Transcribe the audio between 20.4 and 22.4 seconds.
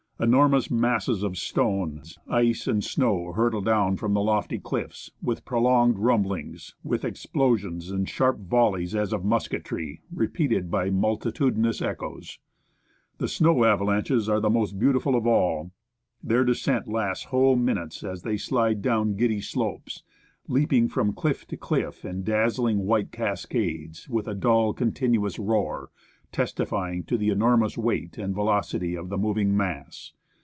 leaping from cliff to cliff in